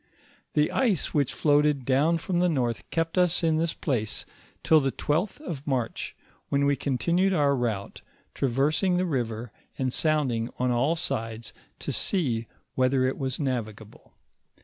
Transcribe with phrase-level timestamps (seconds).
[0.53, 4.25] The ice which floated down from the north kept us in this place
[4.63, 6.15] till the 12th of March,
[6.49, 8.01] when we continued our route,
[8.33, 14.13] traversing the river and sounding on all sides to see whether it was navigable.